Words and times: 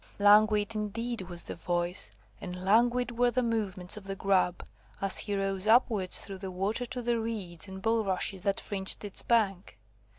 Languid, 0.17 0.73
indeed, 0.73 1.21
was 1.29 1.43
the 1.43 1.53
voice, 1.53 2.09
and 2.41 2.65
languid 2.65 3.19
were 3.19 3.29
the 3.29 3.43
movements 3.43 3.97
of 3.97 4.05
the 4.05 4.15
Grub, 4.15 4.65
as 4.99 5.19
he 5.19 5.35
rose 5.35 5.67
upwards 5.67 6.21
through 6.25 6.39
the 6.39 6.49
water 6.49 6.87
to 6.87 7.03
the 7.03 7.19
reeds 7.19 7.67
and 7.67 7.83
bulrushes 7.83 8.41
that 8.41 8.59
fringed 8.59 9.05
its 9.05 9.21
bank. 9.21 9.77